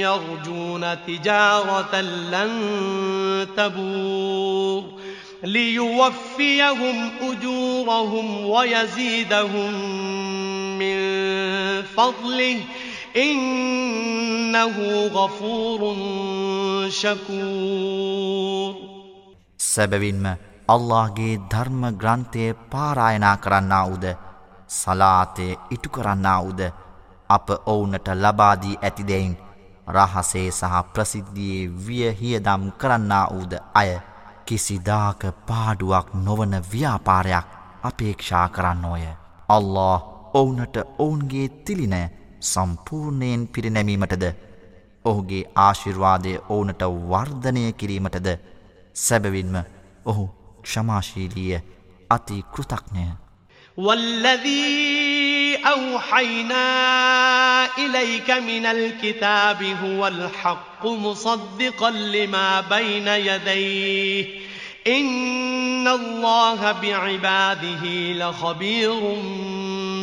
يرجون 0.00 0.96
تجارة 1.06 2.00
لن 2.00 3.46
تبور 3.56 4.84
ليوفيهم 5.42 7.10
أجورهم 7.22 8.46
ويزيدهم 8.46 9.72
فضله 11.96 12.60
إنه 13.16 14.76
غفور 15.08 15.80
شكور 16.90 18.74
සැබවින්ම 19.72 20.26
අල්ලාහගේ 20.68 21.34
ධර්ම 21.52 21.82
ග්‍රන්ථය 22.00 22.44
පාරායනා 22.72 23.36
කරන්නා 23.36 23.84
වූද 23.88 24.06
සලාතය 24.70 25.46
ඉටු 25.70 25.94
කරන්නා 25.96 26.38
වූද 26.44 26.60
අප 27.30 27.48
ඔවුන්ට 27.66 28.08
ලබා 28.14 28.54
දී 28.62 28.76
ඇති 28.82 29.08
දෙයින් 29.10 29.34
රහසේ 29.88 30.48
සහ 30.50 30.82
ප්‍රසිද්ධියේ 30.92 31.70
විය 31.86 32.12
හියදම් 32.20 32.70
කරන්නා 32.80 33.26
වූද 33.32 33.52
අය 33.74 33.90
කිසිදාක 34.46 35.20
පාඩුවක් 35.46 36.14
නොවන 36.26 36.54
ව්‍යාපාරයක් 36.72 37.46
අපේක්ෂා 37.82 38.48
කරන්නෝය. 38.48 39.04
අල්له 39.48 40.11
ඔවුනට 40.33 40.77
ඔවුන්ගේ 40.99 41.47
තිලිනය 41.65 42.01
සම්පූර්ණයෙන් 42.41 43.47
පිරිනැමීමටද 43.47 44.25
ඔහුගේ 45.05 45.43
ආශිර්වාදය 45.55 46.33
ඕනට 46.49 46.83
වර්ධනය 47.11 47.63
කිරීමටද 47.73 48.27
සැබවින්ම 48.95 49.55
ඔහු 50.05 50.25
ක්ෂමාශීලිය 50.63 51.61
අති 52.09 52.43
කෘතක්නය. 52.53 53.07
والذي 53.77 55.57
أوحينا 55.57 56.67
إليك 57.77 58.31
من 58.31 58.65
الكتاب 58.65 59.63
هو 59.63 60.07
الحق 60.07 60.85
مصدقا 60.85 61.91
لما 61.91 62.61
بين 62.61 63.07
يديه 63.07 64.25
إن 64.87 65.87
الله 65.87 66.71
بعباده 66.71 67.83
لخبير 68.13 68.99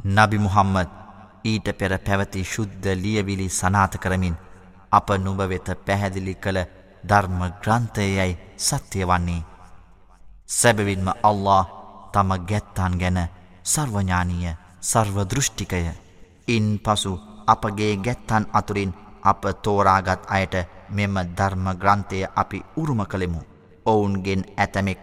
නබි 0.00 0.38
මුහම්මද 0.38 0.88
ඊට 1.44 1.68
පෙර 1.78 1.98
පැවති 1.98 2.44
ශුද්ධ 2.44 2.86
ලියවිලි 2.94 3.48
සනාත 3.50 3.98
කරමින් 3.98 4.36
අප 4.92 5.08
නුඹ 5.18 5.40
වෙත 5.42 5.68
පැහැදිලි 5.86 6.34
කළ 6.34 6.58
ධර්ම 7.04 7.40
ග්‍රන්ථයයි 7.62 8.38
සත්‍ය 8.58 9.04
වන්නේ. 9.04 9.42
සැබවින්ම 10.48 11.08
අල්له 11.22 11.66
තම 12.12 12.30
ගැත්තාන් 12.46 12.94
ගැන 12.94 13.18
සර්වඥානීය 13.64 14.56
සර්වදෘෂ්ටිකය. 14.82 15.82
ඉන් 16.48 16.78
පසු 16.78 17.12
අපගේ 17.46 17.96
ගැත්තන් 17.96 18.46
අතුරින් 18.52 18.94
අප 19.22 19.42
තෝරාගත් 19.62 20.22
අයට 20.28 20.54
මෙම 20.90 21.14
ධර්ම 21.36 21.66
ග්‍රන්ථය 21.74 22.24
අපි 22.36 22.62
උරුම 22.76 23.00
කළෙමු. 23.04 23.40
ඔවුන්ගෙන් 23.86 24.42
ඇතමෙක් 24.56 24.98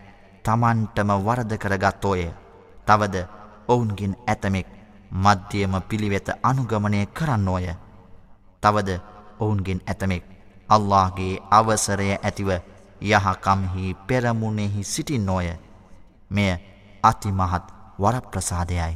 තමන්ටම 0.45 1.09
වරද 1.25 1.51
කරගත්තෝය. 1.57 2.31
තවද 2.87 3.15
ඔවුන්ගෙන් 3.67 4.15
ඇතමෙක් 4.27 4.74
මධ්‍යම 5.15 5.73
පිළිවෙත 5.89 6.29
අනුගමනය 6.43 7.05
කරන්නෝය. 7.07 7.67
තවද 8.63 8.99
ඔවුන්ගෙන් 9.39 9.81
ඇතමෙක් 9.87 10.23
අල්لهගේ 10.69 11.41
අවසරය 11.51 12.09
ඇතිව 12.13 12.49
යහකම්හි 13.01 13.95
පෙරමුණෙහි 14.07 14.83
සිටින්නෝය. 14.85 15.47
මෙය 16.31 16.51
අතිමහත් 17.03 17.65
වරප්‍රසාදයයි. 17.99 18.95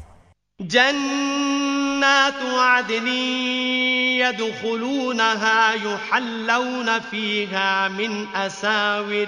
جنات 0.60 2.42
عدن 2.62 3.08
يدخلونها 4.20 5.74
يحلون 5.76 7.00
فيها 7.02 7.88
من 7.90 8.12
أساور 8.28 9.28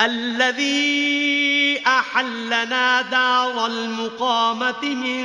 الذي 0.00 1.80
أحلنا 1.86 3.02
دار 3.02 3.66
المقامة 3.66 4.82
من 4.82 5.22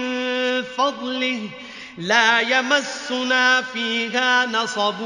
فضله 0.63 1.49
لا 1.97 2.39
يمسنا 2.41 3.61
فيها 3.61 4.45
نصب 4.45 5.01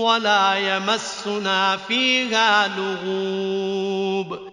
ولا 0.00 0.54
يمسنا 0.54 1.76
فيها 1.78 2.68
لغوب 2.68 4.52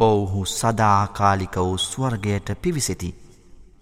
ඔවුහු 0.00 0.44
සදාකාලික 0.44 1.56
වූ 1.56 1.76
ස්වර්ගයට 1.78 2.48
පිවිසෙති. 2.56 3.14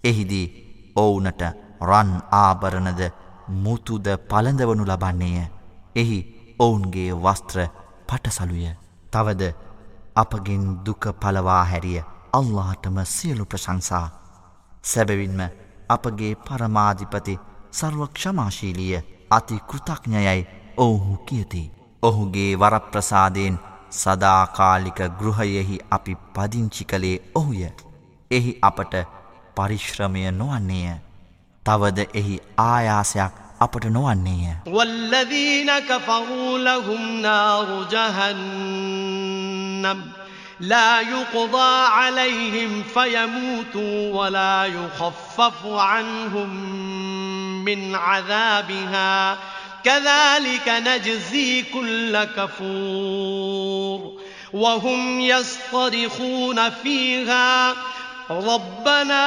එහිදී 0.03 0.47
ඔවුනට 0.95 1.41
රන් 1.81 2.11
ආභරණද 2.33 3.01
මුතුද 3.63 4.07
පළඳවනු 4.29 4.85
ලබන්නේය. 4.85 5.47
එහි 5.95 6.19
ඔවුන්ගේ 6.59 7.11
වස්ත්‍ර 7.15 7.67
පටසලුය. 8.07 8.69
තවද 9.10 9.52
අපගෙන් 10.14 10.64
දුක 10.86 11.12
පලවා 11.20 11.64
හැරිය 11.64 12.02
අල්ලාටම 12.32 12.98
සියලු 13.06 13.44
ප්‍රශංසා 13.46 14.06
සැබවින්ම 14.84 15.40
අපගේ 15.88 16.34
පරමාධිපති 16.42 17.38
සර්වක්ෂමාශීලිය 17.72 19.00
අති 19.30 19.58
කෘතඥයයි 19.68 20.46
ඔවුහු 20.78 21.16
කියති. 21.18 21.62
ඔහුගේ 22.02 22.52
වරප්‍රසාදයෙන් 22.56 23.58
සදාකාලික 23.92 25.00
ගෘහයෙහි 25.18 25.78
අපි 25.90 26.16
පදිංචි 26.34 26.84
කළේ 26.84 27.18
ඔහුය. 27.34 27.62
එහි 28.30 28.58
අපට 28.62 28.94
පරිශ්‍රමය 29.56 30.30
නොවන්නේය. 30.32 30.96
තවද 31.62 32.08
එහි 32.14 32.40
ආයාසයක් 32.58 33.34
අපට 33.60 33.84
නොවන්නේය. 33.86 34.54
වල්ලදීනක 34.68 35.90
පවූලහුම්නා 36.06 37.64
රුජහන්න. 37.64 38.87
جهنم 39.82 40.12
لا 40.60 41.00
يقضى 41.00 41.86
عليهم 41.86 42.82
فيموتوا 42.94 44.22
ولا 44.22 44.64
يخفف 44.64 45.66
عنهم 45.66 46.48
من 47.64 47.94
عذابها. 47.94 49.38
كذلك 49.84 50.68
نجزي 50.68 51.62
كل 51.62 52.24
كفور. 52.24 54.12
وهم 54.52 55.20
يصطرخون 55.20 56.70
فيها. 56.70 57.74
ربنا 58.30 59.26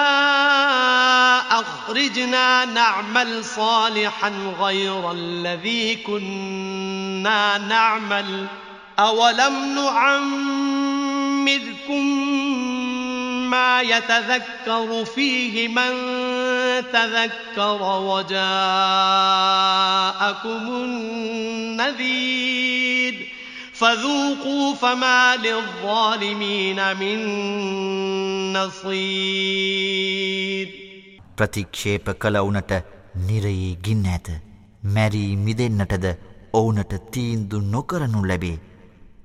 أخرجنا 1.60 2.66
نعمل 2.66 3.46
صالحا 3.46 4.32
غير 4.60 5.12
الذي 5.12 5.96
كنا 5.96 7.58
نعمل. 7.58 8.48
أولم 9.01 9.75
نعمركم 9.75 10.37
ما 13.51 13.81
يتذكر 13.81 15.05
فيه 15.05 15.69
من 15.69 15.93
تذكر 16.93 17.83
وجاءكم 17.83 18.49
النذير 21.79 23.15
فذوقوا 23.75 24.75
فما 24.75 25.37
للظالمين 25.37 26.97
من 26.97 27.19
نصير 28.53 30.69
ප්‍රතික්ෂේප 31.37 32.11
කළ 32.11 32.37
වුනට 32.37 32.73
නිරයේ 33.17 33.77
ගින්න 33.85 34.07
ඇත. 34.07 34.29
මැරී 34.85 35.37
මිදෙන්න්නටද 35.37 36.17
ඕනට 36.55 36.93
තීන්දු 37.13 37.61
නොකරනු 37.61 38.25
ලැබේ. 38.25 38.70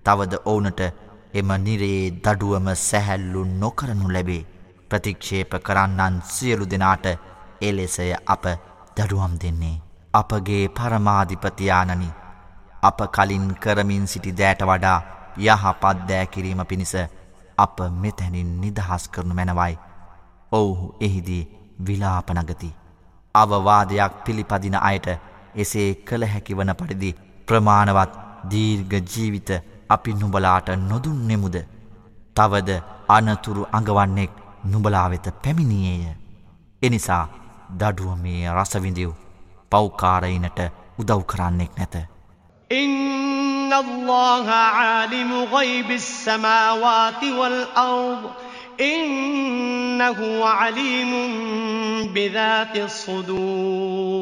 තවද 0.07 0.35
ඕනට 0.45 0.81
එම 1.35 1.51
නිරයේ 1.65 2.13
දඩුවම 2.17 2.69
සැහැල්ලු 2.81 3.41
නොකරනු 3.57 4.13
ලැබේ. 4.13 4.47
ප්‍රතික්ෂේප 4.89 5.53
කරන්නන් 5.67 6.23
සියලු 6.27 6.71
දෙනාට 6.73 7.07
එලෙසය 7.61 8.09
අප 8.27 8.45
දඩුවම් 8.97 9.35
දෙන්නේ. 9.43 9.77
අපගේ 10.15 10.65
පරමාධිපතියානනි 10.71 12.09
අප 12.83 12.99
කලින් 13.11 13.47
කරමින් 13.57 14.07
සිටි 14.07 14.33
දෑට 14.33 14.63
වඩා 14.63 14.99
යහපත් 15.39 16.09
දෑකිරීම 16.09 16.63
පිණිස 16.71 16.95
අප 17.59 17.79
මෙතැනින් 18.03 18.51
නිදහස් 18.61 19.09
කරනු 19.09 19.35
මැනවයි. 19.35 19.79
ඔවුහු 20.53 20.87
එහිදී 21.01 21.43
විලාපනගති. 21.87 22.71
අවවාදයක් 23.35 24.13
පිළිපදින 24.25 24.77
අයට 24.81 25.07
එසේ 25.55 25.89
කළ 26.07 26.25
හැකිවන 26.27 26.73
පරිදි 26.75 27.17
ප්‍රමාණවත් 27.49 28.13
දීර්ග 28.51 28.93
ජීවිත 29.05 29.51
අපි 29.90 30.14
නුබලාට 30.14 30.70
නොදුන්නෙමුද. 30.90 31.56
තවද 32.36 32.70
අනතුරු 33.10 33.64
අඟවන්නෙක් 33.72 34.32
නුබලාවෙත 34.66 35.26
පැමිණියේය. 35.44 36.16
එනිසා 36.82 37.26
දඩුවමේ 37.80 38.42
රසවිඳිව් 38.50 39.12
පෞකාරයිනට 39.72 40.60
උදව් 41.00 41.22
කරන්නෙක් 41.24 41.72
නැත. 41.78 41.96
إن 42.72 43.74
الله 43.76 44.48
عالم 44.50 45.32
غيب 45.46 45.92
السماوات 45.92 47.24
والأرض 47.24 48.32
إنه 48.82 50.46
عليم 50.46 51.12
بذات 52.14 52.76
الصدور 52.78 54.22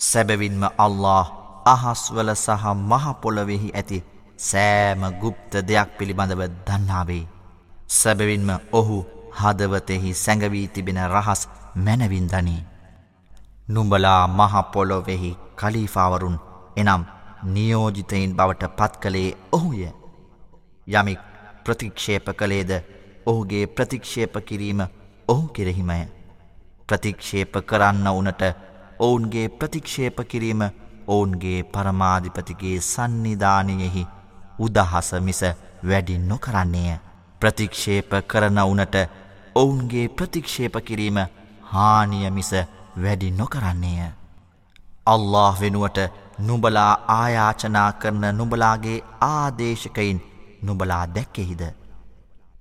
සැබවින්ම 0.00 0.62
අල්له 0.78 1.26
අහස්වල 1.66 2.30
සහ 2.36 2.64
මහපොළොවෙහි 2.90 3.70
ඇති 3.72 4.04
සෑම 4.38 5.02
ගුප්ත 5.20 5.52
දෙයක් 5.68 5.90
පිළිබඳව 5.98 6.42
දන්නාවේ. 6.66 7.24
සැබවින්ම 7.90 8.50
ඔහු 8.72 8.96
හදවතෙහි 9.40 10.14
සැඟවී 10.14 10.68
තිබෙන 10.68 11.00
රහස් 11.06 11.42
මැනවින් 11.76 12.28
දනී. 12.28 12.66
නුඹලා 13.68 14.22
මහපොලොවෙහි 14.30 15.38
කලීෆාවරුන් 15.56 16.36
එනම් 16.76 17.02
නියෝජිතයින් 17.44 18.36
බවට 18.36 18.76
පත් 18.78 18.92
කළේ 18.96 19.36
ඔහුය. 19.52 19.80
යමික් 20.86 21.20
ප්‍රතික්ෂේප 21.64 22.26
කළේද 22.38 22.70
ඔහුගේ 23.26 23.66
ප්‍රතික්ෂේප 23.66 24.34
කිරීම 24.44 24.80
ඔහු 25.28 25.44
කෙරෙහිමය. 25.48 26.00
ප්‍රතික්ෂේප 26.88 27.52
කරන්න 27.66 28.06
වනට 28.08 28.42
ඔවුන්ගේ 28.98 29.48
ප්‍රතික්ෂේප 29.48 30.18
කිරීම 30.28 30.62
ඔවුන්ගේ 31.08 31.62
පරමාධිපතිගේ 31.64 32.78
සන්නිධානයෙහි 32.82 34.06
උදහස 34.58 35.10
මිස 35.20 35.40
වැඩි 35.88 36.18
නොකරන්නේය. 36.20 36.98
ප්‍රතික්ෂේප 37.40 38.12
කරන 38.26 38.60
වනට 38.62 39.08
ඔවුන්ගේ 39.54 40.06
ප්‍රතික්ෂේප 40.08 40.76
කිරීම 40.84 41.18
හානිය 41.72 42.30
මිස 42.30 42.52
වැඩි 43.02 43.30
නොකරන්නේය. 43.30 44.10
අල්له 45.06 45.54
වෙනුවට 45.60 45.98
නුබලා 46.38 46.92
ආයාචනා 47.08 47.90
කරන 47.92 48.24
නුබලාගේ 48.34 49.04
ආදේශකයින් 49.22 50.22
නුබලා 50.62 51.04
දැක්කෙහිද. 51.14 51.62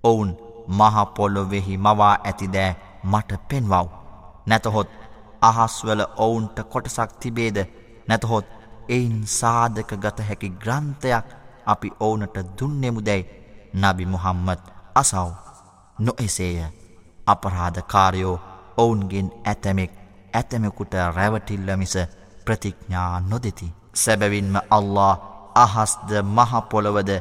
ඔවුන් 0.03 0.35
මහපොල්ලොවෙහි 0.69 1.77
මවා 1.77 2.15
ඇතිදෑ 2.23 2.75
මට 3.03 3.39
පෙන්වව්. 3.49 3.87
නැතහොත් 4.47 4.87
අහස්වල 5.47 6.01
ඔවුන්ට 6.17 6.57
කොටසක් 6.65 7.09
තිබේද 7.19 7.57
නැතහොත් 8.07 8.47
එයින් 8.89 9.17
සාධක 9.29 9.91
ගත 9.97 10.27
හැකි 10.29 10.49
ග්‍රන්ථයක් 10.61 11.27
අපි 11.65 11.89
ඕනට 11.99 12.37
දුන්නෙමුදැයි 12.57 13.29
නබි 13.75 14.05
මුහම්මත් 14.05 14.63
අසව් 14.95 15.29
නොඑසේය 15.97 16.57
අපරාධකාරයෝ 17.27 18.37
ඔවුන්ගෙන් 18.77 19.29
ඇතැමෙක් 19.43 19.93
ඇතැමෙකුට 20.33 20.93
රැවටිල්ල 21.15 21.69
මිස 21.77 21.95
ප්‍රතිඥා 22.45 23.19
නොදෙති. 23.21 23.73
සැබැවින්ම 23.95 24.55
අල්له 24.69 25.17
අහස්ද 25.55 26.09
මහපොළොවද 26.35 27.11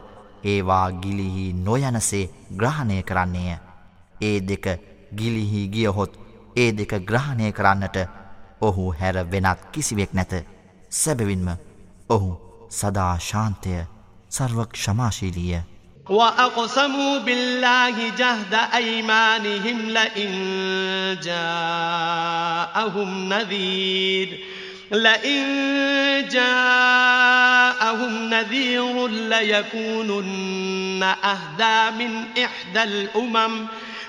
ඒවා 0.44 0.86
ගිලිහි 0.92 1.52
නොයනසේ 1.58 2.24
ග්‍රහණය 2.58 3.02
කරන්නේය. 3.02 3.58
ඒ 4.20 4.38
දෙක 4.40 4.66
ගිලිහි 5.16 5.68
ගියහොත් 5.68 6.12
ඒ 6.55 6.71
දෙක 6.71 6.91
ග්‍රහණය 7.09 7.51
කරන්නට 7.51 7.97
ඔහු 8.61 8.83
හැර 8.99 9.15
වෙනත් 9.31 9.59
කිසිවෙක් 9.73 10.11
නැත. 10.13 10.33
සැබවින්ම 10.91 11.47
ඔහු 12.09 12.31
සදා 12.71 13.17
ශාන්තය 13.29 13.73
සර්වක් 14.29 14.71
ශමාශීලිය. 14.75 15.61
وأقسموا 16.09 17.19
بالله 17.19 18.09
جهد 18.17 18.53
أيمانهم 18.73 19.77
لئن 19.89 20.31
جاءهم 21.23 23.09
نذير 23.33 24.39
لئن 24.91 25.43
جاءهم 26.29 28.13
نذير 28.29 29.07
ليكونن 29.33 31.03
أهدى 31.03 31.79
من 31.99 32.25
إحدى 32.43 32.83
الأمم 32.83 33.67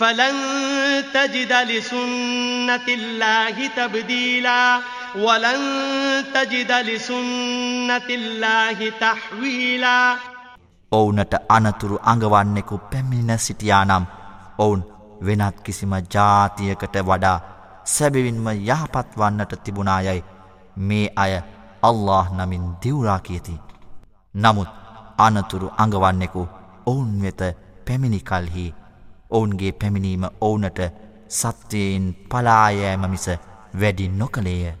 فلن 0.00 0.36
تجد 1.14 1.52
لسنة 1.52 2.86
الله 2.88 3.56
تبديلا 3.68 4.80
ولن 5.16 5.60
تجد 6.34 6.70
لسنة 6.82 8.08
الله 8.10 8.78
تحويلا 9.00 9.98
ඔවුනට 10.92 11.34
අනතුරු 11.48 11.96
අඟවන්නෙකු 12.04 12.78
පැමිණ 12.90 13.30
සිටියානම් 13.38 14.04
ඔවුන් 14.58 14.80
වෙනත් 15.22 15.60
කිසිම 15.60 15.92
ජාතියකට 16.14 16.96
වඩා 17.04 17.38
සැබවින්ම 17.86 18.48
යහපත් 18.48 19.08
වන්නට 19.16 19.62
තිබුණායයි 19.64 20.24
මේ 20.80 21.06
අය 21.16 21.32
අල්له 21.82 22.26
නමින් 22.38 22.64
දිවුරා 22.82 23.20
කියති. 23.20 23.60
නමුත් 24.34 24.70
අනතුරු 25.18 25.74
අඟවන්නෙකු 25.78 26.42
ඔවුන් 26.86 27.14
වෙත 27.22 27.40
පැමිණිකල්හි 27.86 28.66
ඔවුන්ගේ 29.30 29.72
පැමිණීම 29.72 30.24
ඔවුනට 30.40 30.80
සත්‍යයෙන් 31.30 32.06
පලායෑම 32.28 33.04
මිස 33.08 33.26
වැඩි 33.74 34.08
නොකළේය. 34.10 34.74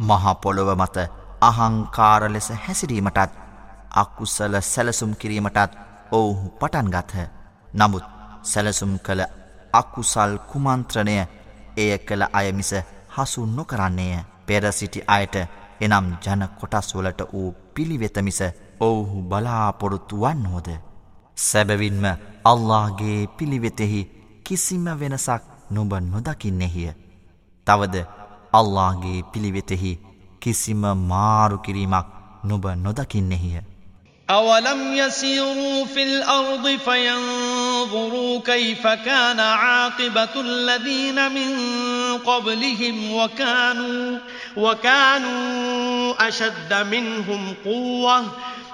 මහපොළොව 0.00 0.70
මත 0.74 0.96
අහංකාර 1.42 2.22
ලෙස 2.28 2.48
හැසිරීමටත් 2.58 3.38
අකුසල 3.92 4.54
සැලසුම් 4.62 5.12
කිරීමටත් 5.14 5.76
ඔවුහු 6.12 6.46
පටන්ගත්හ. 6.50 7.16
නමුත් 7.72 8.04
සැලසුම් 8.44 8.98
කළ 8.98 9.22
අකුසල් 9.72 10.32
කුමන්ත්‍රණය 10.48 11.16
එය 11.76 11.92
කළ 12.00 12.22
අයමිස 12.32 12.72
හසු 13.10 13.46
නොකරන්නේය. 13.48 14.24
පෙරසිටි 14.46 15.00
අයට 15.08 15.34
එනම් 15.80 16.06
ජන 16.18 16.42
කොටස්වලට 16.50 17.20
වූ 17.32 17.48
පිළිවෙතමිස 17.74 18.40
ඔවුහු 18.80 19.22
බලාපොරොත්තු 19.22 20.16
වන්නහෝද. 20.18 20.89
සැබවින්ම 21.40 22.04
අල්لهගේ 22.44 23.28
පිළිවෙතෙහි 23.38 24.00
කිසිම 24.46 24.84
වෙනසක් 25.00 25.42
නුබ 25.70 25.92
නොදකින්නෙහිය. 26.12 26.92
තවද 27.66 28.04
අල්لهගේ 28.52 29.24
පිළිවෙතෙහි 29.32 29.92
කිසිම 30.40 30.84
මාරුකිරීමක් 31.12 32.06
නුබ 32.44 32.64
නොදකින්නෙහිය. 32.76 33.60
أولم 34.28 34.94
يسيروا 34.94 35.84
في 35.84 36.02
الأرض 36.02 36.66
فينظروا 36.86 38.40
كيف 38.40 38.86
كان 38.86 39.40
عاقبة 39.40 40.34
الذين 40.40 41.18
من 41.32 41.50
قبلهم 42.18 42.96
وكانوا 43.12 44.18
وكانوا 44.56 46.28
أشد 46.28 46.72
منهم 46.86 47.54
قوةً 47.64 48.22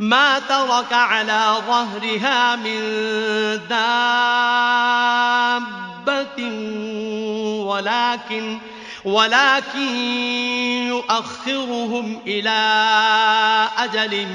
ما 0.00 0.38
ترك 0.38 0.92
على 0.92 1.56
ظهرها 1.66 2.56
من 2.56 2.80
دابة 6.00 6.38
ولكن 7.64 8.58
ولكن 9.04 9.96
يؤخرهم 10.88 12.20
إلى 12.26 12.60
أجل 13.78 14.26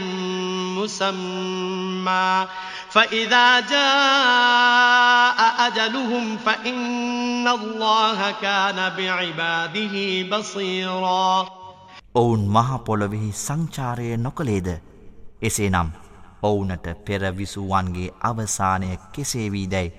مسمى 0.78 2.48
فإذا 2.90 3.60
جاء 3.60 5.40
أجلهم 5.68 6.38
فإن 6.38 7.48
الله 7.48 8.32
كان 8.42 8.90
بعباده 8.98 10.24
بصيرا 10.32 11.46
ඔවුන් 12.16 12.44
මහපොළොවෙහි 12.48 13.32
සංචාරය 13.36 14.16
නොකළේද 14.26 14.68
එසේනම් 15.43 15.89
ඔවුනට 16.43 16.87
පෙරවිසුවන්ගේ 17.05 18.15
අවසානය 18.21 18.89
කෙසේවී 19.13 19.67
දැයි 19.67 19.93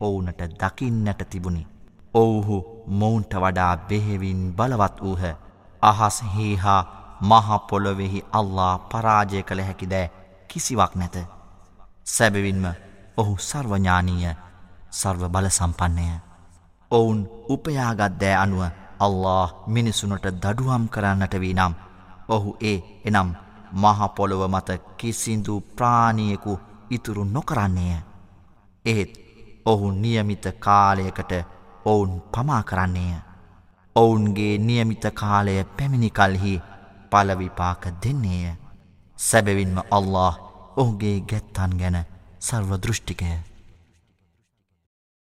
ඔවුනට 0.00 0.40
දකින්නට 0.54 1.20
තිබුණි. 1.30 1.66
ඔවුහු 2.14 2.58
මොවුන්ට 2.88 3.32
වඩා 3.36 3.76
බෙහෙවින් 3.78 4.42
බලවත් 4.54 4.96
වූහ 5.00 5.24
අහස්හි 5.82 6.56
හා 6.56 6.82
මහපොළොවෙහි 7.22 8.24
අල්ලා 8.32 8.74
පරාජය 8.90 9.42
කළ 9.42 9.60
හැකි 9.60 9.86
දෑ 9.86 10.10
කිසිවක් 10.48 10.92
නැත. 10.94 11.16
සැබවින්ම 12.06 12.66
ඔහු 13.16 13.36
සර්වඥානීය 13.40 14.34
සර්ව 14.92 15.22
බල 15.28 15.48
සම්පන්නය. 15.50 16.08
ඔවුන් 16.90 17.20
උපයාගත් 17.48 18.20
දෑ 18.20 18.36
අනුව 18.36 18.62
අල්له 18.98 19.48
මිනිසුනට 19.68 20.26
දඩුවම් 20.34 20.84
කරන්නට 20.88 21.34
වී 21.36 21.54
නම් 21.54 21.74
ඔහු 22.28 22.56
ඒ 22.62 22.78
එනම් 23.04 23.30
මහපොළොව 23.72 24.42
මත 24.48 24.70
කිසිදු 24.96 25.60
ප්‍රාණියකු 25.76 26.58
ඉතුරු 26.90 27.24
නොකරන්නේය. 27.24 28.00
ඒත් 28.84 29.12
ඔහු 29.66 29.90
නියමිත 29.92 30.44
කාලයකට 30.58 31.32
ඔවුන් 31.84 32.22
පමා 32.32 32.62
කරන්නේය. 32.62 33.20
ඔවුන්ගේ 33.96 34.58
නියමිත 34.58 35.04
කාලය 35.14 35.64
පැමිණිකල්හි 35.76 36.60
පලවිපාක 37.10 37.82
දෙන්නේය. 38.02 38.56
සැබවින්ම 39.18 39.78
අල්له 39.90 40.34
ඔහුගේ 40.76 41.20
ගැත්තන් 41.20 41.78
ගැන 41.78 42.04
සර්ව 42.40 42.70
දෘෂ්ටිකය. 42.82 43.45